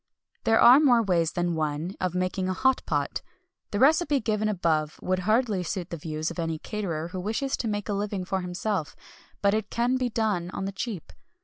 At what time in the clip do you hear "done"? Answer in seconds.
10.09-10.49